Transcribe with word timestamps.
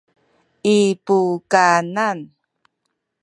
i 0.75 0.77
pukanan 1.05 2.17